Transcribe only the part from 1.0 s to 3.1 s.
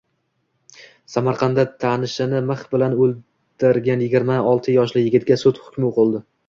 Samarqandda tanishini mix bilan